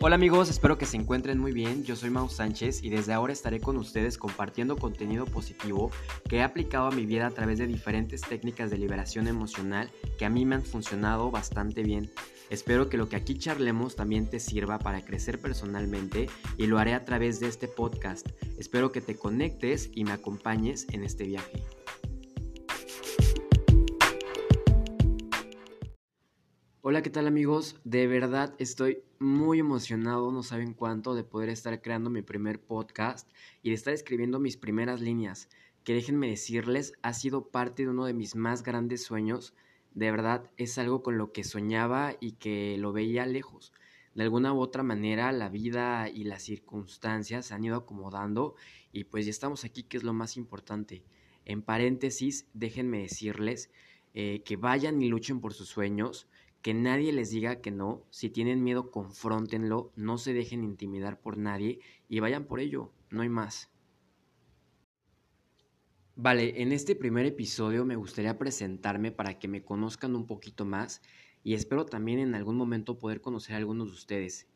Hola 0.00 0.14
amigos, 0.14 0.48
espero 0.48 0.78
que 0.78 0.86
se 0.86 0.96
encuentren 0.96 1.40
muy 1.40 1.50
bien. 1.50 1.82
Yo 1.82 1.96
soy 1.96 2.10
Mau 2.10 2.28
Sánchez 2.28 2.84
y 2.84 2.88
desde 2.88 3.12
ahora 3.12 3.32
estaré 3.32 3.58
con 3.58 3.76
ustedes 3.76 4.16
compartiendo 4.16 4.76
contenido 4.76 5.24
positivo 5.24 5.90
que 6.28 6.36
he 6.36 6.42
aplicado 6.44 6.86
a 6.86 6.92
mi 6.92 7.04
vida 7.04 7.26
a 7.26 7.32
través 7.32 7.58
de 7.58 7.66
diferentes 7.66 8.20
técnicas 8.20 8.70
de 8.70 8.78
liberación 8.78 9.26
emocional 9.26 9.90
que 10.16 10.24
a 10.24 10.30
mí 10.30 10.44
me 10.44 10.54
han 10.54 10.62
funcionado 10.62 11.32
bastante 11.32 11.82
bien. 11.82 12.12
Espero 12.48 12.88
que 12.88 12.96
lo 12.96 13.08
que 13.08 13.16
aquí 13.16 13.38
charlemos 13.38 13.96
también 13.96 14.30
te 14.30 14.38
sirva 14.38 14.78
para 14.78 15.04
crecer 15.04 15.40
personalmente 15.40 16.30
y 16.56 16.68
lo 16.68 16.78
haré 16.78 16.94
a 16.94 17.04
través 17.04 17.40
de 17.40 17.48
este 17.48 17.66
podcast. 17.66 18.28
Espero 18.56 18.92
que 18.92 19.00
te 19.00 19.16
conectes 19.16 19.90
y 19.92 20.04
me 20.04 20.12
acompañes 20.12 20.86
en 20.92 21.02
este 21.02 21.24
viaje. 21.24 21.64
Hola, 26.90 27.02
¿qué 27.02 27.10
tal 27.10 27.26
amigos? 27.26 27.76
De 27.84 28.06
verdad 28.06 28.54
estoy 28.56 29.02
muy 29.18 29.58
emocionado, 29.58 30.32
no 30.32 30.42
saben 30.42 30.72
cuánto, 30.72 31.14
de 31.14 31.22
poder 31.22 31.50
estar 31.50 31.82
creando 31.82 32.08
mi 32.08 32.22
primer 32.22 32.62
podcast 32.62 33.30
y 33.62 33.68
de 33.68 33.74
estar 33.74 33.92
escribiendo 33.92 34.40
mis 34.40 34.56
primeras 34.56 35.02
líneas, 35.02 35.50
que 35.84 35.92
déjenme 35.92 36.30
decirles, 36.30 36.94
ha 37.02 37.12
sido 37.12 37.50
parte 37.50 37.82
de 37.82 37.90
uno 37.90 38.06
de 38.06 38.14
mis 38.14 38.36
más 38.36 38.62
grandes 38.62 39.04
sueños. 39.04 39.52
De 39.92 40.10
verdad 40.10 40.50
es 40.56 40.78
algo 40.78 41.02
con 41.02 41.18
lo 41.18 41.30
que 41.30 41.44
soñaba 41.44 42.14
y 42.20 42.36
que 42.36 42.78
lo 42.78 42.94
veía 42.94 43.26
lejos. 43.26 43.74
De 44.14 44.22
alguna 44.22 44.54
u 44.54 44.60
otra 44.60 44.82
manera 44.82 45.30
la 45.32 45.50
vida 45.50 46.08
y 46.08 46.24
las 46.24 46.42
circunstancias 46.42 47.44
se 47.44 47.54
han 47.54 47.64
ido 47.64 47.76
acomodando 47.76 48.54
y 48.92 49.04
pues 49.04 49.26
ya 49.26 49.30
estamos 49.30 49.66
aquí, 49.66 49.82
que 49.82 49.98
es 49.98 50.04
lo 50.04 50.14
más 50.14 50.38
importante. 50.38 51.04
En 51.44 51.60
paréntesis, 51.60 52.48
déjenme 52.54 53.00
decirles 53.00 53.70
eh, 54.14 54.42
que 54.42 54.56
vayan 54.56 55.02
y 55.02 55.08
luchen 55.08 55.42
por 55.42 55.52
sus 55.52 55.68
sueños 55.68 56.26
que 56.62 56.74
nadie 56.74 57.12
les 57.12 57.30
diga 57.30 57.60
que 57.60 57.70
no, 57.70 58.04
si 58.10 58.30
tienen 58.30 58.64
miedo, 58.64 58.90
confróntenlo, 58.90 59.92
no 59.96 60.18
se 60.18 60.32
dejen 60.32 60.64
intimidar 60.64 61.20
por 61.20 61.38
nadie 61.38 61.80
y 62.08 62.20
vayan 62.20 62.44
por 62.44 62.60
ello, 62.60 62.92
no 63.10 63.22
hay 63.22 63.28
más. 63.28 63.70
Vale, 66.16 66.60
en 66.62 66.72
este 66.72 66.96
primer 66.96 67.26
episodio 67.26 67.84
me 67.84 67.94
gustaría 67.94 68.38
presentarme 68.38 69.12
para 69.12 69.38
que 69.38 69.46
me 69.46 69.62
conozcan 69.62 70.16
un 70.16 70.26
poquito 70.26 70.64
más 70.64 71.00
y 71.44 71.54
espero 71.54 71.86
también 71.86 72.18
en 72.18 72.34
algún 72.34 72.56
momento 72.56 72.98
poder 72.98 73.20
conocer 73.20 73.54
a 73.54 73.58
algunos 73.58 73.86
de 73.88 73.94
ustedes. 73.94 74.48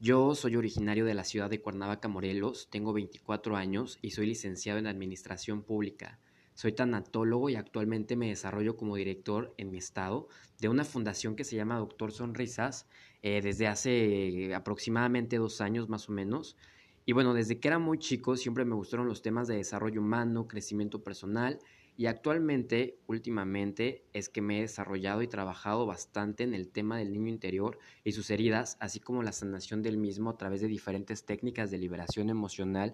Yo 0.00 0.34
soy 0.34 0.56
originario 0.56 1.04
de 1.04 1.14
la 1.14 1.22
ciudad 1.22 1.48
de 1.48 1.60
Cuernavaca, 1.60 2.08
Morelos, 2.08 2.68
tengo 2.70 2.92
24 2.92 3.56
años 3.56 3.98
y 4.02 4.10
soy 4.10 4.26
licenciado 4.26 4.80
en 4.80 4.88
Administración 4.88 5.62
Pública. 5.62 6.18
Soy 6.56 6.72
tanatólogo 6.72 7.50
y 7.50 7.54
actualmente 7.54 8.16
me 8.16 8.28
desarrollo 8.28 8.78
como 8.78 8.96
director 8.96 9.54
en 9.58 9.70
mi 9.70 9.76
estado 9.76 10.26
de 10.58 10.70
una 10.70 10.84
fundación 10.84 11.36
que 11.36 11.44
se 11.44 11.54
llama 11.54 11.76
Doctor 11.76 12.12
Sonrisas 12.12 12.88
eh, 13.22 13.42
desde 13.42 13.66
hace 13.66 14.54
aproximadamente 14.54 15.36
dos 15.36 15.60
años 15.60 15.90
más 15.90 16.08
o 16.08 16.12
menos. 16.12 16.56
Y 17.04 17.12
bueno, 17.12 17.34
desde 17.34 17.60
que 17.60 17.68
era 17.68 17.78
muy 17.78 17.98
chico 17.98 18.38
siempre 18.38 18.64
me 18.64 18.74
gustaron 18.74 19.06
los 19.06 19.20
temas 19.20 19.48
de 19.48 19.56
desarrollo 19.56 20.00
humano, 20.00 20.48
crecimiento 20.48 21.04
personal 21.04 21.58
y 21.98 22.06
actualmente, 22.06 22.98
últimamente, 23.06 24.04
es 24.12 24.28
que 24.28 24.42
me 24.42 24.58
he 24.58 24.62
desarrollado 24.62 25.22
y 25.22 25.28
trabajado 25.28 25.86
bastante 25.86 26.44
en 26.44 26.52
el 26.52 26.68
tema 26.68 26.98
del 26.98 27.10
niño 27.10 27.28
interior 27.28 27.78
y 28.04 28.12
sus 28.12 28.30
heridas, 28.30 28.76
así 28.80 29.00
como 29.00 29.22
la 29.22 29.32
sanación 29.32 29.82
del 29.82 29.96
mismo 29.96 30.28
a 30.28 30.36
través 30.36 30.60
de 30.60 30.68
diferentes 30.68 31.24
técnicas 31.24 31.70
de 31.70 31.78
liberación 31.78 32.28
emocional 32.28 32.92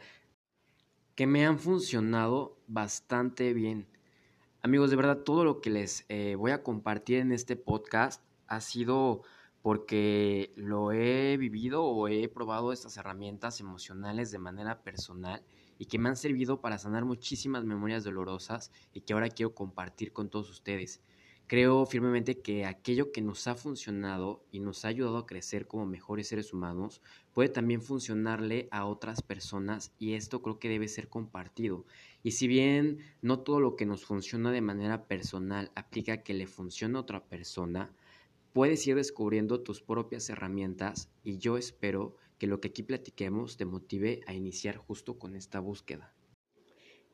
que 1.15 1.27
me 1.27 1.47
han 1.47 1.59
funcionado 1.59 2.57
bastante 2.67 3.53
bien. 3.53 3.87
Amigos, 4.63 4.91
de 4.91 4.97
verdad, 4.97 5.19
todo 5.19 5.45
lo 5.45 5.61
que 5.61 5.71
les 5.71 6.05
eh, 6.09 6.37
voy 6.37 6.53
a 6.53 6.63
compartir 6.63 7.19
en 7.19 7.33
este 7.33 7.57
podcast 7.57 8.23
ha 8.47 8.61
sido 8.61 9.23
porque 9.61 10.53
lo 10.57 10.93
he 10.93 11.37
vivido 11.37 11.85
o 11.85 12.09
he 12.09 12.29
probado 12.29 12.73
estas 12.73 12.97
herramientas 12.97 13.61
emocionales 13.61 14.31
de 14.31 14.39
manera 14.39 14.83
personal 14.83 15.43
y 15.79 15.87
que 15.87 15.99
me 15.99 16.09
han 16.09 16.17
servido 16.17 16.61
para 16.61 16.79
sanar 16.79 17.05
muchísimas 17.05 17.65
memorias 17.65 18.05
dolorosas 18.05 18.73
y 18.93 19.03
que 19.03 19.13
ahora 19.13 19.29
quiero 19.29 19.55
compartir 19.55 20.13
con 20.13 20.31
todos 20.31 20.51
ustedes. 20.51 21.03
Creo 21.53 21.85
firmemente 21.85 22.41
que 22.41 22.65
aquello 22.65 23.13
que 23.13 23.21
nos 23.21 23.47
ha 23.47 23.55
funcionado 23.55 24.43
y 24.51 24.61
nos 24.61 24.87
ha 24.87 24.89
ayudado 24.89 25.19
a 25.19 25.27
crecer 25.27 25.67
como 25.67 25.85
mejores 25.85 26.29
seres 26.29 26.55
humanos 26.55 27.03
puede 27.35 27.51
también 27.51 27.83
funcionarle 27.83 28.69
a 28.71 28.87
otras 28.87 29.21
personas 29.21 29.93
y 29.99 30.15
esto 30.15 30.41
creo 30.41 30.59
que 30.59 30.71
debe 30.71 30.89
ser 30.89 31.11
compartido. 31.11 31.85
Y 32.23 32.31
si 32.31 32.49
bien 32.49 33.01
no 33.21 33.41
todo 33.41 33.61
lo 33.61 33.77
que 33.77 33.85
nos 33.85 34.03
funciona 34.03 34.51
de 34.51 34.63
manera 34.63 35.05
personal 35.05 35.71
aplica 35.75 36.23
que 36.23 36.33
le 36.33 36.47
funcione 36.47 36.97
a 36.97 37.03
otra 37.03 37.23
persona, 37.23 37.95
puedes 38.55 38.87
ir 38.87 38.97
descubriendo 38.97 39.61
tus 39.61 39.83
propias 39.83 40.31
herramientas 40.31 41.11
y 41.23 41.37
yo 41.37 41.59
espero 41.59 42.17
que 42.39 42.47
lo 42.47 42.63
que 42.63 42.69
aquí 42.69 42.83
platiquemos 42.83 43.59
te 43.59 43.67
motive 43.67 44.23
a 44.27 44.33
iniciar 44.33 44.79
justo 44.79 45.19
con 45.19 45.37
esta 45.37 45.61
búsqueda. 45.61 46.15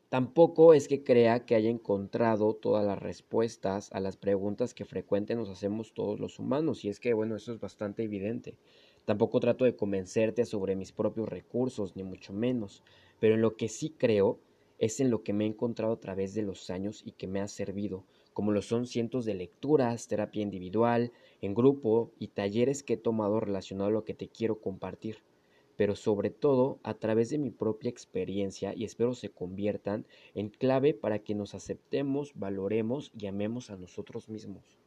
Tampoco 0.09 0.73
es 0.73 0.87
que 0.87 1.03
crea 1.03 1.45
que 1.45 1.53
haya 1.53 1.69
encontrado 1.69 2.55
todas 2.55 2.83
las 2.83 2.97
respuestas 2.97 3.91
a 3.91 3.99
las 3.99 4.17
preguntas 4.17 4.73
que 4.73 4.83
frecuentemente 4.83 5.35
nos 5.35 5.55
hacemos 5.55 5.93
todos 5.93 6.19
los 6.19 6.39
humanos, 6.39 6.83
y 6.83 6.89
es 6.89 6.99
que, 6.99 7.13
bueno, 7.13 7.35
eso 7.35 7.53
es 7.53 7.59
bastante 7.59 8.01
evidente. 8.03 8.57
Tampoco 9.05 9.39
trato 9.39 9.65
de 9.65 9.75
convencerte 9.75 10.45
sobre 10.45 10.75
mis 10.75 10.91
propios 10.91 11.29
recursos, 11.29 11.95
ni 11.95 12.01
mucho 12.01 12.33
menos, 12.33 12.83
pero 13.19 13.35
en 13.35 13.41
lo 13.41 13.55
que 13.55 13.69
sí 13.69 13.93
creo 13.95 14.39
es 14.79 14.99
en 14.99 15.11
lo 15.11 15.21
que 15.21 15.33
me 15.33 15.43
he 15.43 15.47
encontrado 15.47 15.93
a 15.93 15.99
través 15.99 16.33
de 16.33 16.41
los 16.41 16.71
años 16.71 17.03
y 17.05 17.11
que 17.11 17.27
me 17.27 17.39
ha 17.39 17.47
servido, 17.47 18.03
como 18.33 18.51
lo 18.51 18.63
son 18.63 18.87
cientos 18.87 19.25
de 19.25 19.35
lecturas, 19.35 20.07
terapia 20.07 20.41
individual, 20.41 21.11
en 21.41 21.53
grupo 21.53 22.09
y 22.17 22.29
talleres 22.29 22.81
que 22.81 22.93
he 22.93 22.97
tomado 22.97 23.39
relacionado 23.39 23.89
a 23.89 23.93
lo 23.93 24.05
que 24.05 24.15
te 24.15 24.27
quiero 24.27 24.59
compartir 24.59 25.17
pero 25.79 25.95
sobre 25.95 26.29
todo 26.29 26.77
a 26.83 26.93
través 26.93 27.29
de 27.29 27.37
mi 27.37 27.51
propia 27.51 27.89
experiencia 27.89 28.73
y 28.75 28.83
espero 28.83 29.15
se 29.15 29.29
conviertan 29.29 30.05
en 30.35 30.49
clave 30.49 30.93
para 30.93 31.19
que 31.19 31.35
nos 31.35 31.55
aceptemos, 31.55 32.33
valoremos 32.35 33.13
y 33.17 33.27
amemos 33.27 33.69
a 33.69 33.77
nosotros 33.77 34.27
mismos. 34.27 34.77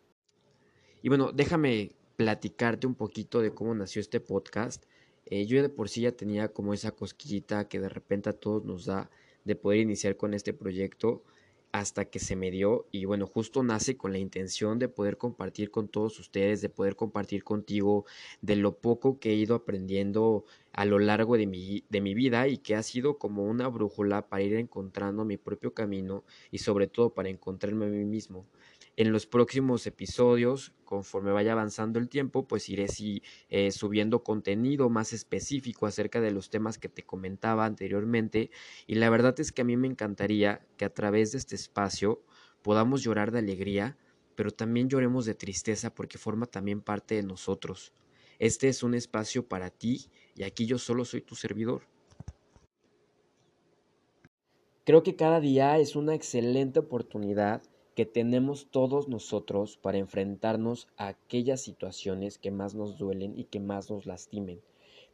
Y 1.00 1.08
bueno, 1.08 1.32
déjame 1.32 1.92
platicarte 2.16 2.86
un 2.86 2.94
poquito 2.94 3.40
de 3.40 3.54
cómo 3.54 3.74
nació 3.74 4.02
este 4.02 4.20
podcast. 4.20 4.84
Eh, 5.24 5.46
yo 5.46 5.62
de 5.62 5.70
por 5.70 5.88
sí 5.88 6.02
ya 6.02 6.12
tenía 6.12 6.48
como 6.48 6.74
esa 6.74 6.90
cosquillita 6.90 7.68
que 7.68 7.80
de 7.80 7.88
repente 7.88 8.28
a 8.28 8.34
todos 8.34 8.62
nos 8.62 8.84
da 8.84 9.08
de 9.46 9.56
poder 9.56 9.80
iniciar 9.80 10.18
con 10.18 10.34
este 10.34 10.52
proyecto 10.52 11.22
hasta 11.72 12.04
que 12.06 12.18
se 12.18 12.36
me 12.36 12.50
dio 12.50 12.86
y 12.92 13.06
bueno, 13.06 13.26
justo 13.26 13.62
nace 13.62 13.96
con 13.96 14.12
la 14.12 14.18
intención 14.18 14.78
de 14.78 14.88
poder 14.88 15.16
compartir 15.18 15.70
con 15.70 15.88
todos 15.88 16.18
ustedes, 16.20 16.60
de 16.60 16.68
poder 16.68 16.96
compartir 16.96 17.44
contigo 17.44 18.04
de 18.42 18.56
lo 18.56 18.78
poco 18.78 19.18
que 19.18 19.30
he 19.30 19.34
ido 19.34 19.54
aprendiendo 19.54 20.44
a 20.72 20.84
lo 20.84 20.98
largo 20.98 21.36
de 21.36 21.46
mi, 21.46 21.84
de 21.88 22.00
mi 22.02 22.14
vida 22.14 22.46
y 22.48 22.58
que 22.58 22.76
ha 22.76 22.82
sido 22.82 23.18
como 23.18 23.44
una 23.44 23.68
brújula 23.68 24.28
para 24.28 24.42
ir 24.42 24.54
encontrando 24.54 25.24
mi 25.24 25.38
propio 25.38 25.72
camino 25.74 26.24
y 26.50 26.58
sobre 26.58 26.88
todo 26.88 27.14
para 27.14 27.30
encontrarme 27.30 27.86
a 27.86 27.88
mí 27.88 28.04
mismo. 28.04 28.46
En 28.96 29.10
los 29.10 29.26
próximos 29.26 29.86
episodios, 29.86 30.74
conforme 30.84 31.32
vaya 31.32 31.52
avanzando 31.52 31.98
el 31.98 32.10
tiempo, 32.10 32.46
pues 32.46 32.68
iré 32.68 32.86
eh, 33.48 33.70
subiendo 33.70 34.22
contenido 34.22 34.90
más 34.90 35.14
específico 35.14 35.86
acerca 35.86 36.20
de 36.20 36.30
los 36.30 36.50
temas 36.50 36.76
que 36.76 36.90
te 36.90 37.02
comentaba 37.02 37.64
anteriormente. 37.64 38.50
Y 38.86 38.96
la 38.96 39.08
verdad 39.08 39.38
es 39.40 39.50
que 39.50 39.62
a 39.62 39.64
mí 39.64 39.78
me 39.78 39.88
encantaría 39.88 40.66
que 40.76 40.84
a 40.84 40.92
través 40.92 41.32
de 41.32 41.38
este 41.38 41.54
espacio 41.54 42.22
podamos 42.60 43.02
llorar 43.02 43.32
de 43.32 43.38
alegría, 43.38 43.96
pero 44.34 44.50
también 44.50 44.90
lloremos 44.90 45.24
de 45.24 45.34
tristeza 45.34 45.94
porque 45.94 46.18
forma 46.18 46.44
también 46.44 46.82
parte 46.82 47.14
de 47.14 47.22
nosotros. 47.22 47.94
Este 48.38 48.68
es 48.68 48.82
un 48.82 48.94
espacio 48.94 49.48
para 49.48 49.70
ti 49.70 50.10
y 50.34 50.42
aquí 50.42 50.66
yo 50.66 50.76
solo 50.76 51.06
soy 51.06 51.22
tu 51.22 51.34
servidor. 51.34 51.88
Creo 54.84 55.02
que 55.02 55.16
cada 55.16 55.40
día 55.40 55.78
es 55.78 55.96
una 55.96 56.14
excelente 56.14 56.80
oportunidad 56.80 57.62
que 57.94 58.06
tenemos 58.06 58.68
todos 58.70 59.08
nosotros 59.08 59.76
para 59.76 59.98
enfrentarnos 59.98 60.88
a 60.96 61.08
aquellas 61.08 61.60
situaciones 61.60 62.38
que 62.38 62.50
más 62.50 62.74
nos 62.74 62.98
duelen 62.98 63.38
y 63.38 63.44
que 63.44 63.60
más 63.60 63.90
nos 63.90 64.06
lastimen. 64.06 64.60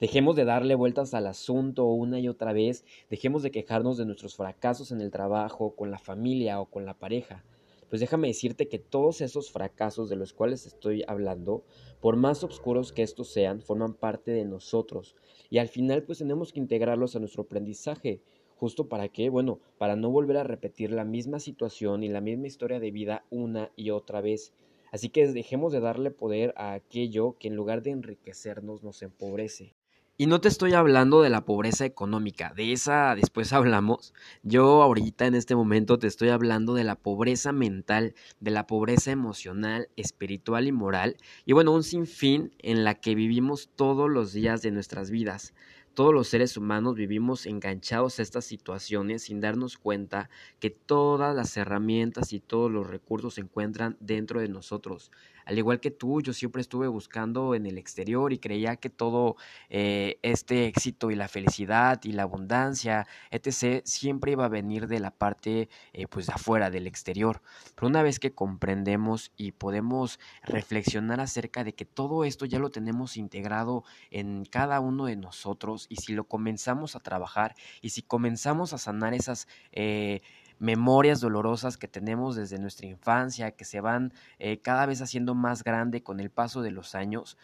Dejemos 0.01 0.37
de 0.37 0.45
darle 0.45 0.77
vueltas 0.77 1.13
al 1.15 1.27
asunto 1.27 1.87
una 1.87 2.21
y 2.21 2.29
otra 2.29 2.53
vez, 2.53 2.85
dejemos 3.11 3.43
de 3.43 3.51
quejarnos 3.51 3.97
de 3.97 4.07
nuestros 4.07 4.37
fracasos 4.37 4.93
en 4.93 5.01
el 5.01 5.11
trabajo, 5.11 5.75
con 5.75 5.91
la 5.91 5.99
familia 5.99 6.61
o 6.61 6.67
con 6.67 6.85
la 6.85 6.95
pareja. 6.95 7.45
Pues 7.89 8.01
déjame 8.01 8.29
decirte 8.29 8.69
que 8.69 8.79
todos 8.79 9.23
esos 9.23 9.51
fracasos 9.51 10.09
de 10.09 10.17
los 10.17 10.35
cuales 10.35 10.67
estoy 10.67 11.05
hablando, 11.09 11.65
por 12.01 12.17
más 12.17 12.45
oscuros 12.45 12.93
que 12.93 13.03
estos 13.03 13.29
sean, 13.29 13.61
forman 13.63 13.95
parte 13.95 14.31
de 14.31 14.45
nosotros 14.45 15.17
y 15.51 15.59
al 15.59 15.69
final 15.69 16.03
pues 16.03 16.19
tenemos 16.19 16.53
que 16.53 16.61
integrarlos 16.61 17.17
a 17.17 17.21
nuestro 17.21 17.45
aprendizaje 17.45 18.21
justo 18.59 18.89
para 18.89 19.09
qué, 19.09 19.31
bueno, 19.31 19.61
para 19.79 19.95
no 19.95 20.11
volver 20.11 20.37
a 20.37 20.45
repetir 20.45 20.91
la 20.91 21.05
misma 21.05 21.39
situación 21.39 22.03
y 22.03 22.09
la 22.09 22.21
misma 22.21 22.49
historia 22.49 22.81
de 22.81 22.91
vida 22.91 23.25
una 23.31 23.71
y 23.77 23.91
otra 23.91 24.21
vez. 24.21 24.53
Así 24.91 25.11
que 25.11 25.29
dejemos 25.29 25.73
de 25.73 25.81
darle 25.81 26.11
poder 26.11 26.55
a 26.57 26.73
aquello 26.73 27.37
que 27.39 27.49
en 27.49 27.57
lugar 27.57 27.83
de 27.83 27.91
enriquecernos 27.91 28.83
nos 28.83 29.03
empobrece. 29.03 29.75
Y 30.21 30.27
no 30.27 30.41
te 30.41 30.49
estoy 30.49 30.73
hablando 30.73 31.23
de 31.23 31.31
la 31.31 31.45
pobreza 31.45 31.85
económica, 31.85 32.53
de 32.53 32.73
esa 32.73 33.15
después 33.15 33.53
hablamos. 33.53 34.13
Yo 34.43 34.83
ahorita 34.83 35.27
en 35.27 35.37
este 35.37 35.55
momento 35.55 36.01
te 36.01 36.09
estoy 36.09 36.31
hablando 36.31 36.75
de 36.75 36.83
la 36.83 36.97
pobreza 36.97 37.53
mental, 37.53 38.17
de 38.41 38.51
la 38.51 38.67
pobreza 38.67 39.13
emocional, 39.13 39.91
espiritual 39.95 40.67
y 40.67 40.73
moral. 40.73 41.17
Y 41.47 41.53
bueno, 41.53 41.73
un 41.73 41.85
sinfín 41.85 42.53
en 42.59 42.83
la 42.83 42.97
que 42.97 43.15
vivimos 43.15 43.71
todos 43.77 44.11
los 44.11 44.33
días 44.33 44.61
de 44.61 44.73
nuestras 44.73 45.13
vidas. 45.13 45.55
Todos 45.99 46.15
los 46.15 46.29
seres 46.29 46.56
humanos 46.56 46.95
vivimos 46.95 47.45
enganchados 47.45 48.21
a 48.21 48.23
estas 48.23 48.45
situaciones 48.45 49.25
sin 49.25 49.41
darnos 49.41 49.77
cuenta 49.79 50.31
que 50.61 50.71
todas 50.71 51.35
las 51.35 51.56
herramientas 51.56 52.33
y 52.33 52.39
todos 52.39 52.71
los 52.71 52.87
recursos 52.87 53.35
se 53.35 53.41
encuentran 53.41 53.97
dentro 53.99 54.39
de 54.39 54.47
nosotros. 54.47 55.11
Al 55.49 55.56
igual 55.56 55.81
que 55.81 55.91
tú, 55.91 56.21
yo 56.21 56.35
siempre 56.35 56.61
estuve 56.61 56.89
buscando 56.89 57.55
en 57.55 57.65
el 57.65 57.79
exterior 57.79 58.35
y 58.35 58.39
creía 58.39 58.77
que 58.77 58.91
todo 58.91 59.37
eh, 59.71 60.19
este 60.21 60.67
éxito 60.67 61.11
y 61.11 61.15
la 61.15 61.27
felicidad 61.27 61.99
y 62.05 62.12
la 62.12 62.25
abundancia, 62.25 63.06
etc., 63.31 63.81
siempre 63.87 64.33
iba 64.33 64.45
a 64.45 64.50
venir 64.50 64.89
de 64.89 65.00
la 65.00 65.11
parte 65.11 65.71
eh, 65.95 66.06
pues 66.06 66.27
de 66.27 66.35
afuera, 66.35 66.69
del 66.69 66.87
exterior. 66.87 67.41
Pero 67.75 67.87
una 67.87 68.03
vez 68.03 68.21
que 68.21 68.35
comprendemos 68.35 69.33
y 69.39 69.53
podemos 69.53 70.21
reflexionar 70.43 71.19
acerca 71.19 71.65
de 71.65 71.73
que 71.73 71.87
todo 71.87 72.25
esto 72.25 72.45
ya 72.45 72.59
lo 72.59 72.69
tenemos 72.69 73.17
integrado 73.17 73.85
en 74.11 74.45
cada 74.45 74.81
uno 74.81 75.06
de 75.06 75.17
nosotros 75.17 75.87
y 75.88 75.96
si 75.96 76.12
lo 76.12 76.25
comenzamos 76.25 76.96
a 76.96 77.00
trabajar 77.00 77.55
y 77.81 77.90
si 77.90 78.02
comenzamos 78.02 78.73
a 78.73 78.79
sanar 78.79 79.14
esas... 79.14 79.49
Eh, 79.73 80.23
memorias 80.61 81.20
dolorosas 81.20 81.76
que 81.76 81.87
tenemos 81.87 82.35
desde 82.35 82.58
nuestra 82.58 82.88
infancia, 82.88 83.52
que 83.52 83.64
se 83.64 83.81
van 83.81 84.12
eh, 84.40 84.58
cada 84.61 84.87
vez 84.87 85.00
haciendo 85.00 85.37
más 85.37 85.62
grande 85.62 86.02
con 86.02 86.19
el 86.19 86.31
paso 86.31 86.62
de 86.62 86.73
los 86.73 86.96
años, 86.96 87.38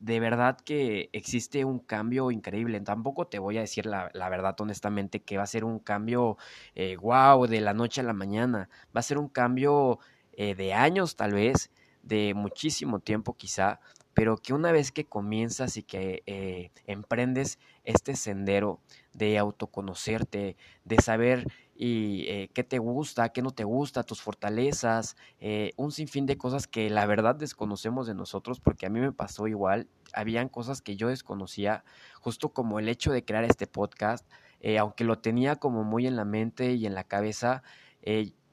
de 0.00 0.20
verdad 0.20 0.58
que 0.60 1.10
existe 1.12 1.64
un 1.64 1.80
cambio 1.80 2.30
increíble. 2.30 2.80
Tampoco 2.80 3.26
te 3.26 3.38
voy 3.38 3.58
a 3.58 3.62
decir 3.62 3.86
la, 3.86 4.10
verdad 4.28 4.56
honestamente 4.60 5.22
que 5.22 5.36
va 5.36 5.42
a 5.42 5.46
ser 5.46 5.64
un 5.64 5.78
cambio 5.78 6.36
eh, 6.74 6.96
wow 6.96 7.46
de 7.46 7.60
la 7.60 7.74
noche 7.74 8.00
a 8.00 8.04
la 8.04 8.12
mañana. 8.12 8.68
Va 8.94 9.00
a 9.00 9.02
ser 9.02 9.18
un 9.18 9.28
cambio 9.28 9.98
eh, 10.32 10.54
de 10.54 10.72
años 10.74 11.16
tal 11.16 11.32
vez, 11.32 11.70
de 12.02 12.32
muchísimo 12.34 13.00
tiempo 13.00 13.36
quizá, 13.36 13.80
pero 14.18 14.36
que 14.36 14.52
una 14.52 14.72
vez 14.72 14.90
que 14.90 15.04
comienzas 15.04 15.76
y 15.76 15.84
que 15.84 16.24
eh, 16.26 16.72
emprendes 16.86 17.60
este 17.84 18.16
sendero 18.16 18.80
de 19.12 19.38
autoconocerte, 19.38 20.56
de 20.84 20.96
saber 21.00 21.46
y 21.76 22.24
eh, 22.26 22.50
qué 22.52 22.64
te 22.64 22.80
gusta, 22.80 23.28
qué 23.28 23.42
no 23.42 23.52
te 23.52 23.62
gusta, 23.62 24.02
tus 24.02 24.20
fortalezas, 24.20 25.16
eh, 25.38 25.70
un 25.76 25.92
sinfín 25.92 26.26
de 26.26 26.36
cosas 26.36 26.66
que 26.66 26.90
la 26.90 27.06
verdad 27.06 27.36
desconocemos 27.36 28.08
de 28.08 28.14
nosotros, 28.14 28.58
porque 28.58 28.86
a 28.86 28.90
mí 28.90 28.98
me 28.98 29.12
pasó 29.12 29.46
igual, 29.46 29.86
habían 30.12 30.48
cosas 30.48 30.82
que 30.82 30.96
yo 30.96 31.06
desconocía, 31.06 31.84
justo 32.20 32.48
como 32.48 32.80
el 32.80 32.88
hecho 32.88 33.12
de 33.12 33.24
crear 33.24 33.44
este 33.44 33.68
podcast, 33.68 34.28
aunque 34.80 35.04
lo 35.04 35.20
tenía 35.20 35.54
como 35.54 35.84
muy 35.84 36.08
en 36.08 36.16
la 36.16 36.24
mente 36.24 36.72
y 36.72 36.86
en 36.86 36.94
la 36.96 37.04
cabeza, 37.04 37.62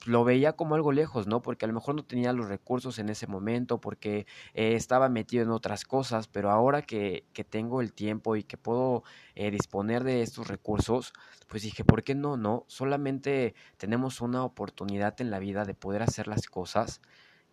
lo 0.05 0.23
veía 0.23 0.53
como 0.53 0.75
algo 0.75 0.91
lejos, 0.91 1.27
¿no? 1.27 1.41
Porque 1.41 1.65
a 1.65 1.67
lo 1.67 1.73
mejor 1.73 1.95
no 1.95 2.03
tenía 2.05 2.33
los 2.33 2.47
recursos 2.47 2.99
en 2.99 3.09
ese 3.09 3.27
momento, 3.27 3.79
porque 3.81 4.27
eh, 4.53 4.75
estaba 4.75 5.09
metido 5.09 5.43
en 5.43 5.51
otras 5.51 5.85
cosas, 5.85 6.27
pero 6.27 6.51
ahora 6.51 6.81
que, 6.83 7.25
que 7.33 7.43
tengo 7.43 7.81
el 7.81 7.93
tiempo 7.93 8.35
y 8.35 8.43
que 8.43 8.57
puedo 8.57 9.03
eh, 9.35 9.51
disponer 9.51 10.03
de 10.03 10.21
estos 10.21 10.47
recursos, 10.47 11.13
pues 11.47 11.63
dije, 11.63 11.83
¿por 11.83 12.03
qué 12.03 12.15
no? 12.15 12.37
No, 12.37 12.65
solamente 12.67 13.55
tenemos 13.77 14.21
una 14.21 14.43
oportunidad 14.43 15.19
en 15.21 15.31
la 15.31 15.39
vida 15.39 15.65
de 15.65 15.73
poder 15.73 16.03
hacer 16.03 16.27
las 16.27 16.47
cosas 16.47 17.01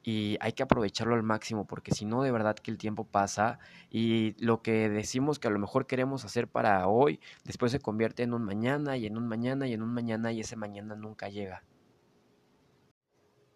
y 0.02 0.36
hay 0.40 0.52
que 0.52 0.62
aprovecharlo 0.64 1.14
al 1.14 1.22
máximo 1.22 1.66
porque 1.66 1.92
si 1.92 2.04
no 2.04 2.22
de 2.22 2.32
verdad 2.32 2.56
que 2.56 2.70
el 2.70 2.78
tiempo 2.78 3.04
pasa 3.04 3.58
y 3.90 4.34
lo 4.44 4.62
que 4.62 4.88
decimos 4.88 5.38
que 5.38 5.48
a 5.48 5.50
lo 5.50 5.58
mejor 5.60 5.86
queremos 5.86 6.24
hacer 6.24 6.48
para 6.48 6.88
hoy 6.88 7.20
después 7.44 7.72
se 7.72 7.80
convierte 7.80 8.22
en 8.24 8.34
un 8.34 8.42
mañana 8.44 8.96
y 8.96 9.06
en 9.06 9.16
un 9.16 9.28
mañana 9.28 9.68
y 9.68 9.74
en 9.74 9.82
un 9.82 9.94
mañana 9.94 10.32
y 10.32 10.40
ese 10.40 10.56
mañana 10.56 10.96
nunca 10.96 11.28
llega. 11.28 11.62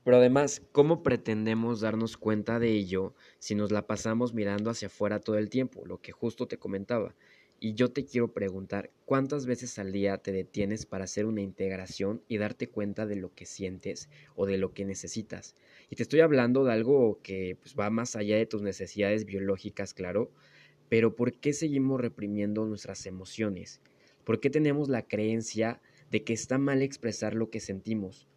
Pero 0.07 0.19
además, 0.19 0.63
¿cómo 0.71 1.03
pretendemos 1.03 1.81
darnos 1.81 2.17
cuenta 2.17 2.61
de 2.61 2.71
ello 2.71 3.17
si 3.41 3.57
nos 3.57 3.73
la 3.73 3.89
pasamos 3.89 4.35
mirando 4.35 4.71
hacia 4.71 4.87
afuera 4.87 5.19
todo 5.19 5.37
el 5.37 5.51
tiempo? 5.51 5.85
Lo 5.85 6.01
que 6.01 6.13
justo 6.13 6.47
te 6.47 6.59
comentaba. 6.59 7.17
Y 7.59 7.75
yo 7.75 7.91
te 7.91 8.05
quiero 8.05 8.33
preguntar, 8.33 8.93
¿cuántas 9.05 9.47
veces 9.47 9.81
al 9.81 9.91
día 9.91 10.19
te 10.19 10.31
detienes 10.31 10.87
para 10.87 11.03
hacer 11.03 11.27
una 11.27 11.41
integración 11.41 12.23
y 12.29 12.39
darte 12.39 12.69
cuenta 12.69 13.05
de 13.05 13.17
lo 13.17 13.35
que 13.35 13.47
sientes 13.47 14.09
o 14.37 14.47
de 14.47 14.59
lo 14.59 14.73
que 14.73 14.85
necesitas? 14.85 15.57
Y 15.91 15.97
te 15.97 16.05
estoy 16.05 16.21
hablando 16.21 16.63
de 16.63 16.73
algo 16.73 17.19
que 17.25 17.57
pues, 17.61 17.75
va 17.75 17.91
más 17.91 18.15
allá 18.15 18.37
de 18.37 18.47
tus 18.47 18.63
necesidades 18.63 19.25
biológicas, 19.25 19.93
claro, 19.93 20.31
pero 20.89 21.17
¿por 21.17 21.33
qué 21.33 21.53
seguimos 21.53 22.01
reprimiendo 22.01 22.65
nuestras 22.65 23.07
emociones? 23.07 23.81
¿Por 24.23 24.39
qué 24.39 24.51
tenemos 24.51 24.89
la 24.89 25.03
creencia 25.03 25.81
de 26.13 26.23
que 26.23 26.33
está 26.33 26.59
mal 26.59 26.83
expresar 26.83 27.35
lo 27.35 27.51
que 27.51 27.59
sentimos? 27.59 28.29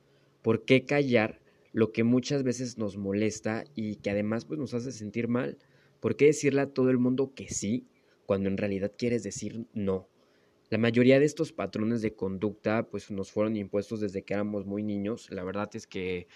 ¿Por 0.42 0.66
qué 0.66 0.88
callar 0.88 1.39
lo 1.71 1.92
que 1.92 2.04
muchas 2.04 2.44
veces 2.44 2.77
nos 2.77 2.98
molesta 2.98 3.63
y 3.75 3.98
que 3.98 4.10
además 4.10 4.45
pues, 4.45 4.60
nos 4.60 4.74
hace 4.74 4.92
sentir 4.92 5.27
mal. 5.27 5.57
¿Por 6.00 6.16
qué 6.16 6.25
decirle 6.25 6.62
a 6.62 6.74
todo 6.74 6.89
el 6.89 6.98
mundo 6.98 7.33
que 7.36 7.50
sí 7.50 7.88
cuando 8.25 8.50
en 8.50 8.57
realidad 8.57 8.94
quieres 8.98 9.24
decir 9.24 9.66
no? 9.74 10.10
La 10.69 10.77
mayoría 10.77 11.19
de 11.19 11.25
estos 11.25 11.51
patrones 11.51 12.01
de 12.01 12.16
conducta 12.16 12.89
pues 12.89 13.10
nos 13.10 13.31
fueron 13.31 13.57
impuestos 13.57 14.01
desde 14.01 14.24
que 14.24 14.36
éramos 14.36 14.66
muy 14.66 14.83
niños. 14.83 15.30
La 15.31 15.44
verdad 15.44 15.69
es 15.74 15.88
que 15.88 16.27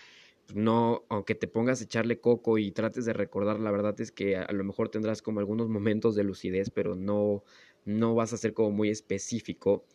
pues, 0.46 0.58
no, 0.58 1.06
aunque 1.10 1.36
te 1.36 1.48
pongas 1.48 1.82
a 1.82 1.86
echarle 1.86 2.20
coco 2.20 2.58
y 2.58 2.72
trates 2.72 3.06
de 3.06 3.14
recordar, 3.14 3.60
la 3.60 3.72
verdad 3.72 4.00
es 4.02 4.12
que 4.12 4.36
a 4.38 4.52
lo 4.52 4.64
mejor 4.64 4.90
tendrás 4.90 5.22
como 5.22 5.40
algunos 5.40 5.70
momentos 5.70 6.16
de 6.16 6.24
lucidez, 6.24 6.70
pero 6.70 6.96
no, 6.96 7.44
no 7.86 8.16
vas 8.16 8.34
a 8.34 8.38
ser 8.38 8.54
como 8.54 8.72
muy 8.72 8.90
específico. 8.90 9.86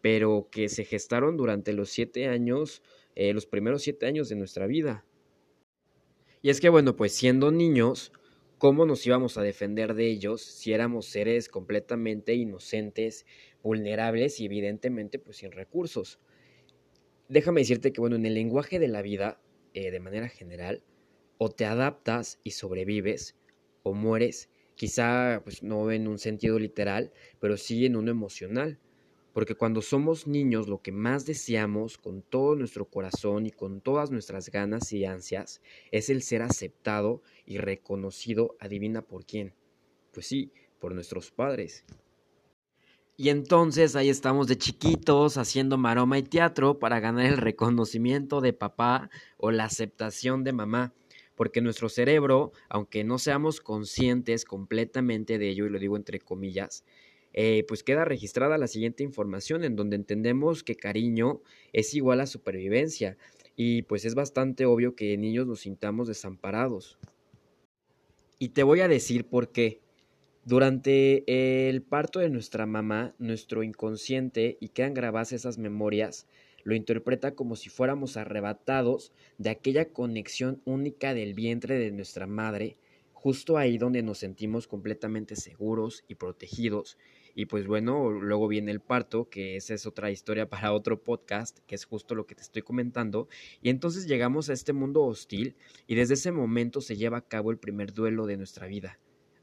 Pero 0.00 0.48
que 0.50 0.68
se 0.70 0.84
gestaron 0.84 1.36
durante 1.36 1.72
los 1.74 1.90
siete 1.90 2.26
años 2.28 2.82
eh, 3.14 3.32
los 3.32 3.46
primeros 3.46 3.82
siete 3.82 4.06
años 4.06 4.28
de 4.28 4.36
nuestra 4.36 4.66
vida. 4.66 5.04
Y 6.42 6.50
es 6.50 6.60
que, 6.60 6.68
bueno, 6.68 6.96
pues 6.96 7.12
siendo 7.12 7.50
niños, 7.50 8.12
¿cómo 8.58 8.86
nos 8.86 9.06
íbamos 9.06 9.36
a 9.36 9.42
defender 9.42 9.94
de 9.94 10.06
ellos 10.06 10.42
si 10.42 10.72
éramos 10.72 11.06
seres 11.06 11.48
completamente 11.48 12.34
inocentes, 12.34 13.26
vulnerables 13.62 14.40
y 14.40 14.46
evidentemente 14.46 15.18
pues 15.18 15.38
sin 15.38 15.52
recursos? 15.52 16.18
Déjame 17.28 17.60
decirte 17.60 17.92
que, 17.92 18.00
bueno, 18.00 18.16
en 18.16 18.26
el 18.26 18.34
lenguaje 18.34 18.78
de 18.78 18.88
la 18.88 19.02
vida, 19.02 19.40
eh, 19.74 19.90
de 19.90 20.00
manera 20.00 20.28
general, 20.28 20.82
o 21.38 21.50
te 21.50 21.64
adaptas 21.64 22.40
y 22.42 22.50
sobrevives, 22.52 23.36
o 23.82 23.94
mueres, 23.94 24.50
quizá 24.74 25.40
pues 25.44 25.62
no 25.62 25.90
en 25.92 26.08
un 26.08 26.18
sentido 26.18 26.58
literal, 26.58 27.12
pero 27.38 27.56
sí 27.56 27.84
en 27.86 27.96
uno 27.96 28.10
emocional. 28.10 28.78
Porque 29.32 29.54
cuando 29.54 29.82
somos 29.82 30.26
niños 30.26 30.68
lo 30.68 30.82
que 30.82 30.92
más 30.92 31.24
deseamos 31.26 31.98
con 31.98 32.22
todo 32.22 32.56
nuestro 32.56 32.86
corazón 32.86 33.46
y 33.46 33.50
con 33.50 33.80
todas 33.80 34.10
nuestras 34.10 34.50
ganas 34.50 34.92
y 34.92 35.04
ansias 35.04 35.60
es 35.92 36.10
el 36.10 36.22
ser 36.22 36.42
aceptado 36.42 37.22
y 37.46 37.58
reconocido, 37.58 38.56
adivina 38.58 39.02
por 39.02 39.24
quién. 39.24 39.54
Pues 40.12 40.26
sí, 40.26 40.52
por 40.80 40.94
nuestros 40.94 41.30
padres. 41.30 41.84
Y 43.16 43.28
entonces 43.28 43.96
ahí 43.96 44.08
estamos 44.08 44.46
de 44.46 44.56
chiquitos 44.56 45.36
haciendo 45.36 45.76
maroma 45.76 46.18
y 46.18 46.22
teatro 46.22 46.78
para 46.78 47.00
ganar 47.00 47.26
el 47.26 47.36
reconocimiento 47.36 48.40
de 48.40 48.54
papá 48.54 49.10
o 49.36 49.50
la 49.50 49.64
aceptación 49.64 50.42
de 50.42 50.54
mamá. 50.54 50.94
Porque 51.34 51.60
nuestro 51.60 51.90
cerebro, 51.90 52.52
aunque 52.70 53.04
no 53.04 53.18
seamos 53.18 53.60
conscientes 53.60 54.46
completamente 54.46 55.36
de 55.36 55.50
ello, 55.50 55.66
y 55.66 55.68
lo 55.68 55.78
digo 55.78 55.96
entre 55.96 56.18
comillas, 56.18 56.84
eh, 57.32 57.64
pues 57.68 57.82
queda 57.82 58.04
registrada 58.04 58.58
la 58.58 58.66
siguiente 58.66 59.04
información 59.04 59.64
en 59.64 59.76
donde 59.76 59.96
entendemos 59.96 60.64
que 60.64 60.74
cariño 60.74 61.42
es 61.72 61.94
igual 61.94 62.20
a 62.20 62.26
supervivencia 62.26 63.16
y 63.56 63.82
pues 63.82 64.04
es 64.04 64.14
bastante 64.14 64.66
obvio 64.66 64.96
que 64.96 65.16
niños 65.16 65.46
nos 65.46 65.60
sintamos 65.60 66.08
desamparados. 66.08 66.98
Y 68.38 68.50
te 68.50 68.62
voy 68.62 68.80
a 68.80 68.88
decir 68.88 69.26
por 69.26 69.52
qué. 69.52 69.80
Durante 70.46 71.68
el 71.68 71.82
parto 71.82 72.20
de 72.20 72.30
nuestra 72.30 72.64
mamá, 72.64 73.14
nuestro 73.18 73.62
inconsciente, 73.62 74.56
y 74.60 74.70
quedan 74.70 74.94
grabadas 74.94 75.32
esas 75.32 75.58
memorias, 75.58 76.26
lo 76.64 76.74
interpreta 76.74 77.34
como 77.34 77.54
si 77.56 77.68
fuéramos 77.68 78.16
arrebatados 78.16 79.12
de 79.36 79.50
aquella 79.50 79.90
conexión 79.90 80.62
única 80.64 81.12
del 81.12 81.34
vientre 81.34 81.78
de 81.78 81.90
nuestra 81.90 82.26
madre, 82.26 82.78
justo 83.12 83.58
ahí 83.58 83.76
donde 83.76 84.02
nos 84.02 84.18
sentimos 84.18 84.66
completamente 84.66 85.36
seguros 85.36 86.04
y 86.08 86.14
protegidos 86.14 86.96
y 87.34 87.46
pues 87.46 87.66
bueno, 87.66 88.10
luego 88.10 88.48
viene 88.48 88.70
el 88.70 88.80
parto, 88.80 89.28
que 89.28 89.56
esa 89.56 89.74
es 89.74 89.86
otra 89.86 90.10
historia 90.10 90.48
para 90.48 90.72
otro 90.72 91.02
podcast, 91.02 91.58
que 91.66 91.74
es 91.74 91.84
justo 91.84 92.14
lo 92.14 92.26
que 92.26 92.34
te 92.34 92.42
estoy 92.42 92.62
comentando. 92.62 93.28
Y 93.62 93.70
entonces 93.70 94.06
llegamos 94.06 94.50
a 94.50 94.52
este 94.52 94.72
mundo 94.72 95.02
hostil 95.02 95.56
y 95.86 95.94
desde 95.94 96.14
ese 96.14 96.32
momento 96.32 96.80
se 96.80 96.96
lleva 96.96 97.18
a 97.18 97.28
cabo 97.28 97.50
el 97.50 97.58
primer 97.58 97.92
duelo 97.92 98.26
de 98.26 98.36
nuestra 98.36 98.66
vida. 98.66 98.98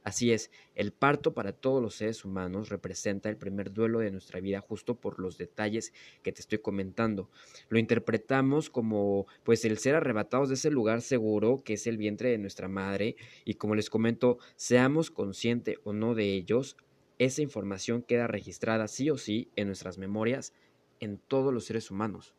Así 0.07 0.31
es, 0.31 0.51
el 0.73 0.93
parto 0.93 1.33
para 1.33 1.51
todos 1.51 1.81
los 1.81 1.95
seres 1.95 2.23
humanos 2.23 2.69
representa 2.69 3.27
el 3.27 3.35
primer 3.35 3.73
duelo 3.73 3.99
de 3.99 4.09
nuestra 4.09 4.39
vida 4.39 4.61
justo 4.61 4.95
por 4.95 5.19
los 5.19 5.37
detalles 5.37 5.91
que 6.23 6.31
te 6.31 6.39
estoy 6.39 6.59
comentando. 6.59 7.29
Lo 7.67 7.77
interpretamos 7.77 8.69
como 8.69 9.27
pues 9.43 9.65
el 9.65 9.79
ser 9.79 9.95
arrebatados 9.95 10.47
de 10.47 10.55
ese 10.55 10.71
lugar 10.71 11.01
seguro 11.01 11.61
que 11.61 11.73
es 11.73 11.87
el 11.87 11.97
vientre 11.97 12.29
de 12.29 12.37
nuestra 12.37 12.69
madre 12.69 13.17
y 13.43 13.55
como 13.55 13.75
les 13.75 13.89
comento, 13.89 14.37
seamos 14.55 15.11
conscientes 15.11 15.75
o 15.83 15.91
no 15.91 16.15
de 16.15 16.35
ellos, 16.35 16.77
esa 17.19 17.41
información 17.41 18.01
queda 18.01 18.27
registrada 18.27 18.87
sí 18.87 19.09
o 19.09 19.17
sí 19.17 19.49
en 19.55 19.67
nuestras 19.67 19.97
memorias 19.97 20.53
en 20.99 21.17
todos 21.17 21.53
los 21.53 21.65
seres 21.65 21.91
humanos. 21.91 22.35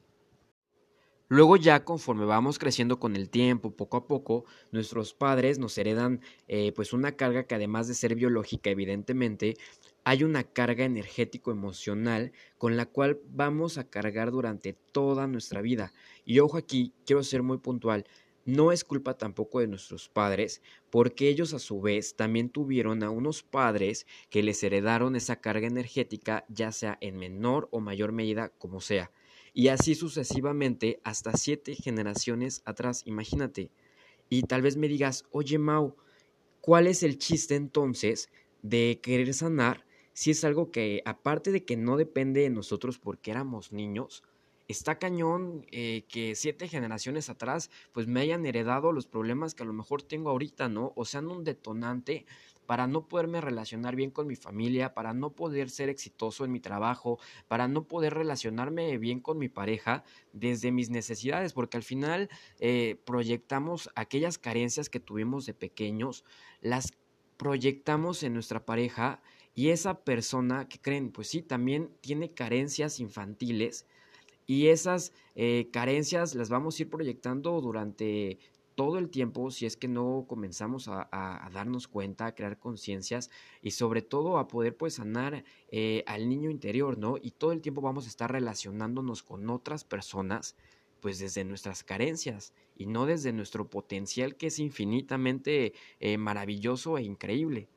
Luego 1.30 1.56
ya 1.56 1.85
conforme 1.85 2.25
vamos 2.25 2.58
creciendo 2.58 2.99
con 2.99 3.14
el 3.14 3.28
tiempo, 3.28 3.76
poco 3.76 3.99
a 3.99 4.06
poco, 4.06 4.47
nuestros 4.73 5.12
padres 5.12 5.58
nos 5.58 5.76
heredan 5.76 6.23
eh, 6.47 6.73
pues 6.73 6.94
una 6.94 7.16
carga 7.16 7.44
que 7.44 7.54
además 7.54 7.87
de 7.87 7.92
ser 7.92 8.14
biológica, 8.14 8.70
evidentemente, 8.70 9.58
hay 10.04 10.25
una 10.25 10.42
carga 10.42 10.87
energético-emocional 10.87 12.32
con 12.56 12.78
la 12.78 12.87
cual 12.87 13.20
vamos 13.28 13.76
a 13.76 13.90
cargar 13.90 14.30
durante 14.30 14.73
toda 14.73 15.26
nuestra 15.26 15.61
vida. 15.61 15.92
Y 16.25 16.38
ojo 16.38 16.56
aquí, 16.56 16.94
quiero 17.04 17.23
ser 17.23 17.42
muy 17.42 17.58
puntual, 17.58 18.06
no 18.49 18.73
es 18.73 18.83
culpa 18.83 19.19
tampoco 19.19 19.61
de 19.61 19.67
nuestros 19.67 20.09
padres, 20.09 20.62
porque 20.88 21.28
ellos 21.28 21.52
a 21.52 21.59
su 21.59 21.83
vez 21.83 22.17
también 22.17 22.49
tuvieron 22.49 23.02
a 23.02 23.11
unos 23.11 23.43
padres 23.43 24.07
que 24.31 24.43
les 24.43 24.62
heredaron 24.62 25.17
esa 25.17 25.43
carga 25.43 25.67
energética, 25.67 26.47
ya 26.49 26.73
sea 26.73 26.97
en 27.02 27.19
menor 27.19 27.69
o 27.73 27.81
mayor 27.81 28.12
medida, 28.12 28.49
como 28.57 28.81
sea. 28.81 29.12
Y 29.52 29.69
así 29.69 29.95
sucesivamente 29.95 30.99
hasta 31.05 31.37
siete 31.37 31.75
generaciones 31.75 32.62
atrás, 32.64 33.02
imagínate. 33.05 33.71
Y 34.31 34.45
tal 34.45 34.62
vez 34.62 34.78
me 34.78 34.88
digas, 34.88 35.26
oye 35.31 35.59
Mau, 35.59 35.97
¿cuál 36.62 36.87
es 36.87 37.02
el 37.02 37.19
chiste 37.19 37.55
entonces 37.55 38.31
de 38.62 38.99
querer 39.02 39.35
sanar 39.35 39.85
si 40.14 40.31
es 40.31 40.43
algo 40.43 40.71
que 40.71 41.02
aparte 41.05 41.52
de 41.52 41.67
que 41.67 41.76
no 41.76 41.99
depende 41.99 42.40
de 42.40 42.50
nosotros 42.50 42.99
porque 42.99 43.31
éramos 43.31 43.73
niños, 43.73 44.23
está 44.69 44.99
cañón 44.99 45.67
eh, 45.73 46.05
que 46.09 46.35
siete 46.35 46.69
generaciones 46.69 47.31
atrás 47.31 47.71
pues 47.93 48.07
me 48.07 48.21
hayan 48.21 48.45
heredado 48.45 48.93
los 48.93 49.07
problemas 49.07 49.55
que 49.55 49.63
a 49.63 49.67
lo 49.67 49.73
mejor 49.73 50.03
tengo 50.03 50.31
ahorita, 50.31 50.69
¿no? 50.69 50.93
O 50.95 51.05
sean 51.07 51.29
un 51.29 51.43
detonante 51.43 52.27
para 52.67 52.87
no 52.87 53.09
poderme 53.09 53.41
relacionar 53.41 53.97
bien 53.97 54.11
con 54.11 54.27
mi 54.27 54.37
familia, 54.37 54.93
para 54.93 55.15
no 55.15 55.31
poder 55.31 55.71
ser 55.71 55.89
exitoso 55.89 56.45
en 56.45 56.53
mi 56.53 56.61
trabajo, 56.61 57.19
para 57.49 57.67
no 57.67 57.85
poder 57.85 58.13
relacionarme 58.13 58.99
bien 58.99 59.21
con 59.21 59.39
mi 59.39 59.49
pareja 59.49 60.05
desde 60.35 60.71
mis 60.71 60.91
necesidades, 60.91 61.55
porque 61.55 61.79
al 61.79 61.83
final 61.83 62.29
eh, 62.61 63.01
proyectamos 63.07 63.89
aquellas 63.95 64.37
carencias 64.37 64.91
que 64.91 65.01
tuvimos 65.01 65.47
de 65.47 65.55
pequeños, 65.55 66.27
las 66.61 66.93
proyectamos 67.39 68.23
en 68.23 68.35
nuestra 68.35 68.67
pareja 68.67 69.23
y 69.55 69.71
esa 69.71 70.05
persona 70.05 70.69
que 70.69 70.79
creen, 70.79 71.11
pues 71.11 71.29
sí, 71.29 71.41
también 71.41 71.91
tiene 72.03 72.35
carencias 72.35 73.01
infantiles 73.01 73.87
y 74.49 74.69
esas 74.69 75.12
eh, 75.37 75.69
carencias 75.71 76.35
las 76.35 76.49
vamos 76.49 76.78
a 76.78 76.83
ir 76.83 76.88
proyectando 76.88 77.61
durante 77.61 78.38
todo 78.75 78.99
el 78.99 79.11
tiempo 79.11 79.50
si 79.50 79.67
es 79.67 79.76
que 79.76 79.88
no 79.88 80.25
comenzamos 80.26 80.88
a, 80.88 81.50
darnos 81.52 81.87
cuenta, 81.87 82.26
a 82.26 82.35
crear 82.35 82.59
conciencias 82.59 83.28
y 83.61 83.73
sobre 83.73 84.02
todo 84.02 84.38
a 84.38 84.49
poder 84.49 84.75
pues 84.75 84.95
sanar 84.95 85.45
eh, 85.71 86.02
al 86.07 86.28
niño 86.31 86.50
interior, 86.50 86.97
¿no? 86.97 87.17
Y 87.21 87.33
todo 87.33 87.52
el 87.52 87.61
tiempo 87.61 87.83
vamos 87.83 88.07
a 88.07 88.09
estar 88.09 88.33
relacionándonos 88.33 89.23
con 89.23 89.50
otras 89.50 89.85
personas 89.85 90.57
pues 91.00 91.19
desde 91.19 91.45
nuestras 91.45 91.85
carencias 91.85 92.55
y 92.75 92.87
no 92.87 93.05
desde 93.05 93.33
nuestro 93.33 93.69
potencial 93.69 94.37
que 94.37 94.47
es 94.47 94.59
infinitamente 94.59 95.75
eh, 96.00 96.17
maravilloso 96.17 96.97
e 96.97 97.02
increíble. 97.02 97.69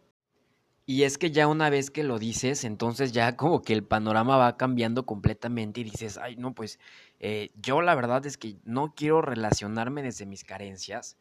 Y 0.85 1.03
es 1.03 1.17
que 1.17 1.31
ya 1.31 1.47
una 1.47 1.69
vez 1.69 1.91
que 1.91 2.03
lo 2.03 2.19
dices, 2.19 2.63
entonces 2.63 3.11
ya 3.11 3.37
como 3.37 3.61
que 3.61 3.73
el 3.73 3.83
panorama 3.83 4.37
va 4.37 4.57
cambiando 4.57 5.05
completamente 5.05 5.81
y 5.81 5.83
dices, 5.85 6.17
ay, 6.17 6.35
no, 6.35 6.53
pues 6.53 6.79
eh, 7.19 7.51
yo 7.55 7.81
la 7.81 7.95
verdad 7.95 8.25
es 8.25 8.37
que 8.37 8.57
no 8.65 8.93
quiero 8.95 9.21
relacionarme 9.21 10.01
desde 10.01 10.25
mis 10.25 10.43
carencias, 10.43 11.17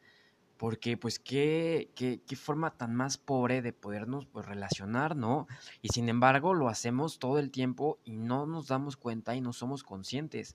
porque 0.57 0.97
pues 0.97 1.19
qué, 1.19 1.91
qué, 1.95 2.21
qué 2.27 2.37
forma 2.37 2.77
tan 2.77 2.95
más 2.95 3.19
pobre 3.19 3.63
de 3.63 3.73
podernos 3.73 4.27
pues, 4.27 4.47
relacionar, 4.47 5.17
¿no? 5.17 5.47
Y 5.83 5.89
sin 5.89 6.09
embargo 6.09 6.55
lo 6.55 6.69
hacemos 6.69 7.19
todo 7.19 7.39
el 7.39 7.51
tiempo 7.51 7.99
y 8.05 8.17
no 8.17 8.47
nos 8.47 8.69
damos 8.69 8.97
cuenta 8.97 9.35
y 9.37 9.41
no 9.41 9.53
somos 9.53 9.85
conscientes. 9.85 10.55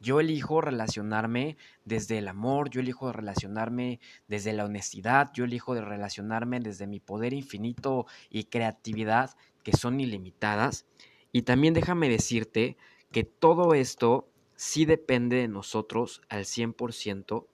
Yo 0.00 0.20
elijo 0.20 0.60
relacionarme 0.60 1.56
desde 1.84 2.18
el 2.18 2.28
amor, 2.28 2.70
yo 2.70 2.80
elijo 2.80 3.12
relacionarme 3.12 4.00
desde 4.28 4.52
la 4.52 4.64
honestidad, 4.64 5.30
yo 5.34 5.44
elijo 5.44 5.74
de 5.74 5.80
relacionarme 5.80 6.60
desde 6.60 6.86
mi 6.86 7.00
poder 7.00 7.32
infinito 7.32 8.06
y 8.30 8.44
creatividad 8.44 9.30
que 9.62 9.76
son 9.76 10.00
ilimitadas. 10.00 10.86
Y 11.32 11.42
también 11.42 11.74
déjame 11.74 12.08
decirte 12.08 12.76
que 13.10 13.24
todo 13.24 13.74
esto 13.74 14.28
sí 14.54 14.84
depende 14.84 15.36
de 15.36 15.48
nosotros 15.48 16.22
al 16.28 16.44
100%. 16.44 17.46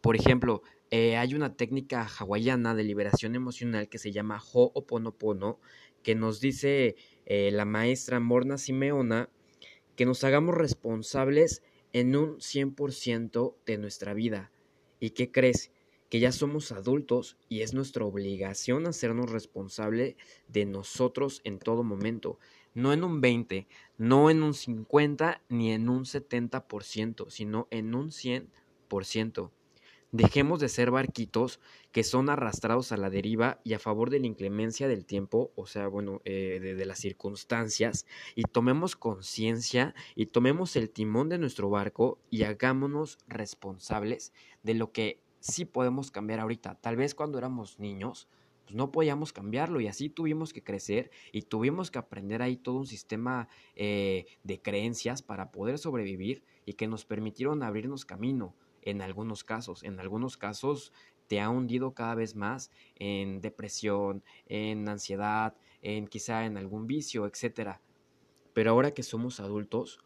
Por 0.00 0.16
ejemplo, 0.16 0.62
eh, 0.90 1.16
hay 1.16 1.34
una 1.34 1.56
técnica 1.56 2.06
hawaiana 2.06 2.74
de 2.74 2.84
liberación 2.84 3.34
emocional 3.34 3.88
que 3.88 3.98
se 3.98 4.12
llama 4.12 4.40
Ho'oponopono, 4.52 5.58
que 6.02 6.14
nos 6.14 6.40
dice 6.40 6.94
eh, 7.24 7.50
la 7.52 7.64
maestra 7.64 8.20
Morna 8.20 8.56
Simeona 8.56 9.28
que 9.96 10.06
nos 10.06 10.22
hagamos 10.24 10.54
responsables 10.54 11.62
en 11.92 12.14
un 12.14 12.36
100% 12.36 13.56
de 13.64 13.78
nuestra 13.78 14.14
vida. 14.14 14.52
¿Y 15.00 15.10
qué 15.10 15.32
crees? 15.32 15.72
Que 16.10 16.20
ya 16.20 16.30
somos 16.30 16.70
adultos 16.70 17.36
y 17.48 17.62
es 17.62 17.74
nuestra 17.74 18.04
obligación 18.04 18.86
hacernos 18.86 19.30
responsable 19.30 20.16
de 20.48 20.66
nosotros 20.66 21.40
en 21.44 21.58
todo 21.58 21.82
momento. 21.82 22.38
No 22.74 22.92
en 22.92 23.02
un 23.02 23.20
20, 23.20 23.66
no 23.96 24.30
en 24.30 24.42
un 24.42 24.54
50 24.54 25.42
ni 25.48 25.72
en 25.72 25.88
un 25.88 26.04
70%, 26.04 27.30
sino 27.30 27.66
en 27.70 27.94
un 27.94 28.10
100%. 28.10 29.50
Dejemos 30.16 30.60
de 30.60 30.70
ser 30.70 30.90
barquitos 30.90 31.60
que 31.92 32.02
son 32.02 32.30
arrastrados 32.30 32.90
a 32.90 32.96
la 32.96 33.10
deriva 33.10 33.60
y 33.64 33.74
a 33.74 33.78
favor 33.78 34.08
de 34.08 34.18
la 34.18 34.26
inclemencia 34.26 34.88
del 34.88 35.04
tiempo, 35.04 35.52
o 35.56 35.66
sea, 35.66 35.88
bueno, 35.88 36.22
eh, 36.24 36.58
de, 36.58 36.86
las 36.86 37.00
circunstancias, 37.00 38.06
y 38.34 38.44
tomemos 38.44 38.96
conciencia 38.96 39.94
y 40.14 40.24
tomemos 40.24 40.74
el 40.76 40.88
timón 40.88 41.28
de 41.28 41.36
nuestro 41.36 41.68
barco 41.68 42.18
y 42.30 42.44
hagámonos 42.44 43.18
responsables 43.28 44.32
de 44.62 44.72
lo 44.72 44.90
que 44.90 45.20
sí 45.40 45.66
podemos 45.66 46.10
cambiar 46.10 46.40
ahorita. 46.40 46.76
Tal 46.80 46.96
vez 46.96 47.14
cuando 47.14 47.36
éramos 47.36 47.78
niños, 47.78 48.26
pues 48.64 48.74
no 48.74 48.92
podíamos 48.92 49.34
cambiarlo 49.34 49.82
y 49.82 49.86
así 49.86 50.08
tuvimos 50.08 50.54
que 50.54 50.64
crecer 50.64 51.10
y 51.30 51.42
tuvimos 51.42 51.90
que 51.90 51.98
aprender 51.98 52.40
ahí 52.40 52.56
todo 52.56 52.76
un 52.76 52.86
sistema 52.86 53.48
eh, 53.74 54.24
de 54.44 54.62
creencias 54.62 55.20
para 55.20 55.52
poder 55.52 55.76
sobrevivir 55.76 56.42
y 56.64 56.72
que 56.72 56.86
nos 56.86 57.04
permitieron 57.04 57.62
abrirnos 57.62 58.06
camino 58.06 58.54
en 58.86 59.02
algunos 59.02 59.44
casos. 59.44 59.82
En 59.82 60.00
algunos 60.00 60.38
casos 60.38 60.92
te 61.26 61.40
ha 61.40 61.50
hundido 61.50 61.92
cada 61.92 62.14
vez 62.14 62.34
más 62.34 62.70
en 62.94 63.40
depresión, 63.40 64.22
en 64.46 64.88
ansiedad, 64.88 65.54
en 65.82 66.06
quizá 66.06 66.46
en 66.46 66.56
algún 66.56 66.86
vicio, 66.86 67.26
etc. 67.26 67.80
Pero 68.54 68.70
ahora 68.70 68.92
que 68.92 69.02
somos 69.02 69.40
adultos, 69.40 69.98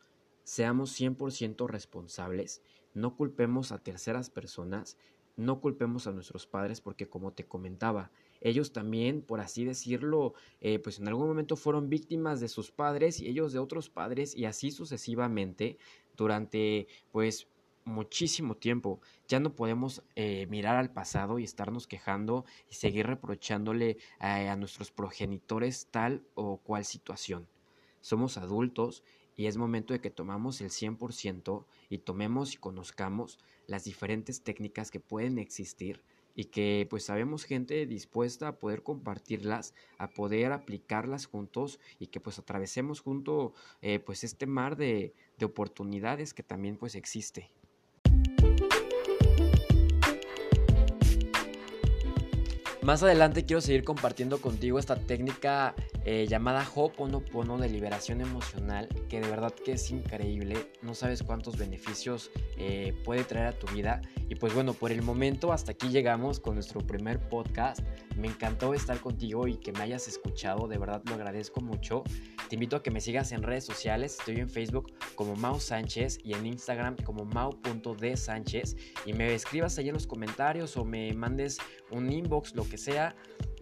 seamos 0.42 0.99
100% 0.99 1.68
responsables, 1.68 2.62
no 2.94 3.16
culpemos 3.16 3.70
a 3.70 3.78
terceras 3.78 4.30
personas, 4.30 4.99
no 5.37 5.60
culpemos 5.60 6.06
a 6.06 6.12
nuestros 6.12 6.46
padres 6.46 6.80
porque 6.80 7.08
como 7.08 7.32
te 7.32 7.46
comentaba, 7.46 8.10
ellos 8.40 8.72
también, 8.72 9.22
por 9.22 9.40
así 9.40 9.64
decirlo, 9.64 10.34
eh, 10.60 10.78
pues 10.78 10.99
en 10.99 11.08
algún 11.08 11.28
momento 11.28 11.56
fueron 11.56 11.88
víctimas 11.88 12.40
de 12.40 12.49
sus 12.49 12.70
padres 12.72 13.20
y 13.20 13.28
ellos 13.28 13.52
de 13.52 13.58
otros 13.58 13.90
padres 13.90 14.34
y 14.34 14.46
así 14.46 14.70
sucesivamente 14.70 15.78
durante 16.16 16.88
pues 17.12 17.49
muchísimo 17.90 18.56
tiempo. 18.56 19.00
Ya 19.28 19.40
no 19.40 19.54
podemos 19.54 20.02
eh, 20.16 20.47
mirar 20.47 20.76
al 20.76 20.92
pasado 20.92 21.38
y 21.38 21.44
estarnos 21.44 21.87
quejando 21.87 22.44
y 22.70 22.75
seguir 22.75 23.06
reprochándole 23.06 23.99
a, 24.18 24.42
eh, 24.42 24.49
a 24.49 24.56
nuestros 24.56 24.90
progenitores 24.90 25.88
tal 25.90 26.23
o 26.35 26.56
cual 26.59 26.85
situación. 26.85 27.47
Somos 28.00 28.38
adultos 28.38 29.04
y 29.37 29.47
es 29.47 29.56
momento 29.56 29.92
de 29.92 30.00
que 30.00 30.11
tomamos 30.11 30.61
el 30.61 30.70
100% 30.70 31.66
y 31.88 31.99
tomemos 31.99 32.54
y 32.54 32.56
conozcamos 32.59 33.38
las 33.66 33.85
diferentes 33.85 34.42
técnicas 34.42 34.90
que 34.90 35.00
pueden 35.00 35.38
existir 35.38 36.02
y 36.35 36.47
que 36.47 36.87
pues 36.88 37.04
sabemos 37.04 37.44
gente 37.44 37.87
dispuesta 37.87 38.49
a 38.49 38.59
poder 38.59 38.82
compartirlas, 38.82 39.75
a 39.99 40.09
poder 40.09 40.52
aplicarlas 40.52 41.26
juntos 41.26 41.80
y 41.99 42.09
que 42.09 42.20
pues 42.20 42.38
atravesemos 42.38 43.00
junto 43.00 43.54
eh, 43.82 43.99
pues 43.99 44.25
este 44.25 44.47
mar 44.47 44.76
de, 44.76 45.14
de 45.38 45.47
oportunidades 45.47 46.35
que 46.35 46.42
también 46.42 46.76
pues 46.76 46.94
existe. 46.94 47.50
Más 52.82 53.02
adelante 53.02 53.44
quiero 53.44 53.60
seguir 53.60 53.84
compartiendo 53.84 54.40
contigo 54.40 54.78
esta 54.78 54.96
técnica 54.96 55.75
eh, 56.04 56.26
llamada 56.28 56.66
Ho'oponopono 56.75 57.59
de 57.59 57.69
liberación 57.69 58.21
emocional, 58.21 58.88
que 59.09 59.21
de 59.21 59.28
verdad 59.28 59.52
que 59.52 59.73
es 59.73 59.90
increíble. 59.90 60.71
No 60.83 60.95
sabes 60.95 61.23
cuántos 61.23 61.59
beneficios 61.59 62.30
eh, 62.57 62.95
puede 63.04 63.25
traer 63.25 63.47
a 63.49 63.52
tu 63.52 63.66
vida. 63.75 64.00
Y 64.28 64.37
pues 64.37 64.54
bueno, 64.54 64.73
por 64.73 64.92
el 64.92 65.02
momento 65.02 65.52
hasta 65.52 65.73
aquí 65.73 65.88
llegamos 65.88 66.40
con 66.40 66.54
nuestro 66.54 66.80
primer 66.80 67.21
podcast. 67.28 67.80
Me 68.16 68.28
encantó 68.28 68.75
estar 68.75 68.99
contigo 69.00 69.47
y 69.47 69.57
que 69.57 69.73
me 69.73 69.80
hayas 69.80 70.09
escuchado, 70.09 70.69
de 70.69 70.78
verdad 70.78 71.02
lo 71.07 71.14
agradezco 71.14 71.61
mucho. 71.61 72.02
Te 72.49 72.57
invito 72.57 72.76
a 72.76 72.83
que 72.83 72.90
me 72.90 73.00
sigas 73.00 73.33
en 73.33 73.42
redes 73.42 73.64
sociales, 73.64 74.16
estoy 74.19 74.37
en 74.37 74.49
Facebook 74.49 74.92
como 75.14 75.37
Mau 75.37 75.61
Sánchez 75.61 76.19
y 76.25 76.35
en 76.35 76.47
Instagram 76.47 76.97
como 77.04 77.25
mau.dsánchez 77.25 78.76
y 79.07 79.12
me 79.12 79.35
escribas 79.35 79.78
ahí 79.78 79.88
en 79.88 79.95
los 79.95 80.07
comentarios 80.07 80.76
o 80.76 80.85
me 80.85 81.12
mandes 81.12 81.59
un 81.90 82.11
inbox, 82.11 82.54
lo 82.54 82.69
que 82.69 82.78
sea 82.78 83.14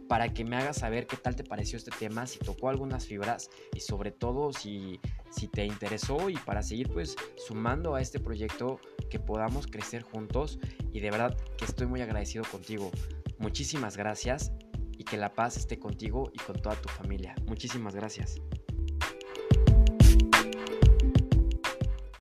para 0.08 0.32
que 0.32 0.44
me 0.44 0.56
hagas 0.56 0.78
saber 0.78 1.06
qué 1.06 1.16
tal 1.16 1.36
te 1.36 1.44
pareció 1.44 1.76
este 1.76 1.90
tema, 1.90 2.26
si 2.26 2.38
tocó 2.38 2.70
algunas 2.70 3.06
fibras 3.06 3.50
y 3.74 3.80
sobre 3.80 4.10
todo 4.10 4.52
si, 4.52 5.00
si 5.30 5.48
te 5.48 5.66
interesó 5.66 6.30
y 6.30 6.36
para 6.36 6.62
seguir 6.62 6.88
pues 6.88 7.14
sumando 7.36 7.94
a 7.94 8.00
este 8.00 8.18
proyecto 8.18 8.80
que 9.10 9.18
podamos 9.18 9.66
crecer 9.66 10.02
juntos 10.02 10.58
y 10.92 11.00
de 11.00 11.10
verdad 11.10 11.36
que 11.56 11.66
estoy 11.66 11.86
muy 11.86 12.00
agradecido 12.00 12.44
contigo. 12.50 12.90
Muchísimas 13.38 13.96
gracias 13.96 14.52
y 14.96 15.04
que 15.04 15.16
la 15.16 15.32
paz 15.32 15.56
esté 15.56 15.78
contigo 15.78 16.30
y 16.32 16.38
con 16.38 16.60
toda 16.60 16.74
tu 16.76 16.88
familia. 16.88 17.34
Muchísimas 17.46 17.94
gracias. 17.94 18.40